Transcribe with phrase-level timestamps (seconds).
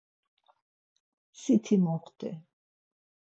[1.41, 2.31] Siti moxti.